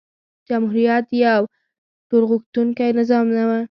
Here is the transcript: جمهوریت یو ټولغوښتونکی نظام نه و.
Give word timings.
جمهوریت 0.49 1.05
یو 1.25 1.41
ټولغوښتونکی 2.09 2.89
نظام 2.99 3.25
نه 3.35 3.43
و. 3.49 3.51